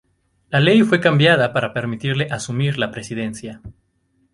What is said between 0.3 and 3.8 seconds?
La ley fue cambiada para permitirle asumir la presidencia.